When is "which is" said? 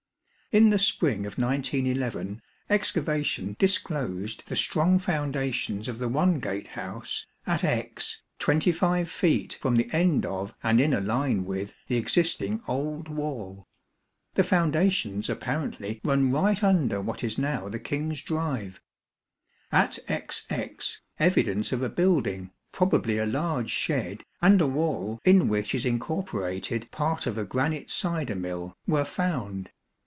25.47-25.85